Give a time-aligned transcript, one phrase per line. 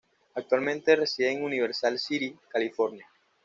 [0.33, 3.05] Actualmente reside en Universal City, California.